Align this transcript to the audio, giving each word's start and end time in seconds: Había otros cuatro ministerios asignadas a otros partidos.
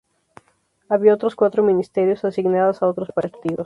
Había 0.89 1.13
otros 1.13 1.35
cuatro 1.35 1.61
ministerios 1.61 2.25
asignadas 2.25 2.81
a 2.81 2.87
otros 2.87 3.11
partidos. 3.13 3.59